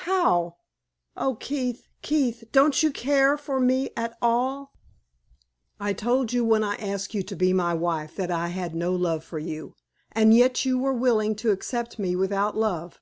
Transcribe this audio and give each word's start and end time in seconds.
"How? 0.00 0.56
Oh, 1.16 1.36
Keith! 1.36 1.86
Keith! 2.02 2.42
don't 2.50 2.82
you 2.82 2.90
care 2.90 3.38
for 3.38 3.60
me 3.60 3.90
at 3.96 4.18
all?" 4.20 4.72
"I 5.78 5.92
told 5.92 6.32
you, 6.32 6.44
when 6.44 6.64
I 6.64 6.74
asked 6.74 7.14
you 7.14 7.22
to 7.22 7.36
be 7.36 7.52
my 7.52 7.72
wife, 7.72 8.16
that 8.16 8.32
I 8.32 8.48
had 8.48 8.74
no 8.74 8.92
love 8.92 9.22
for 9.22 9.38
you, 9.38 9.76
and 10.10 10.34
yet 10.34 10.64
you 10.64 10.76
were 10.76 10.92
willing 10.92 11.36
to 11.36 11.52
accept 11.52 12.00
me 12.00 12.16
without 12.16 12.56
love. 12.56 13.00